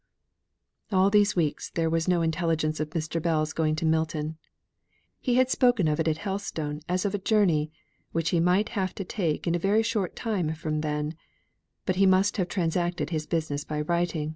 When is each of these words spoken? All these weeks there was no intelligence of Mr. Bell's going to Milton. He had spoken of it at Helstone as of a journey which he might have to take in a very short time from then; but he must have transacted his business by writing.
All 0.91 1.11
these 1.11 1.35
weeks 1.35 1.69
there 1.69 1.87
was 1.87 2.07
no 2.07 2.23
intelligence 2.23 2.79
of 2.79 2.89
Mr. 2.89 3.21
Bell's 3.21 3.53
going 3.53 3.75
to 3.75 3.85
Milton. 3.85 4.35
He 5.19 5.35
had 5.35 5.51
spoken 5.51 5.87
of 5.87 5.99
it 5.99 6.07
at 6.07 6.17
Helstone 6.17 6.81
as 6.89 7.05
of 7.05 7.13
a 7.13 7.19
journey 7.19 7.71
which 8.11 8.31
he 8.31 8.39
might 8.39 8.69
have 8.69 8.95
to 8.95 9.03
take 9.03 9.45
in 9.45 9.53
a 9.53 9.59
very 9.59 9.83
short 9.83 10.15
time 10.15 10.55
from 10.55 10.81
then; 10.81 11.13
but 11.85 11.97
he 11.97 12.07
must 12.07 12.37
have 12.37 12.47
transacted 12.47 13.11
his 13.11 13.27
business 13.27 13.63
by 13.63 13.81
writing. 13.81 14.29